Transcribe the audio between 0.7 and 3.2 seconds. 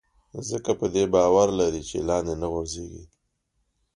په دې باور لري چې لاندې نه غورځېږي.